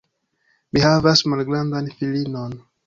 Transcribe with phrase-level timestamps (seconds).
[0.77, 2.63] Mi havas malgrandan filinon.